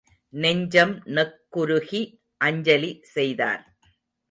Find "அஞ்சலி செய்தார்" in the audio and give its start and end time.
2.41-3.63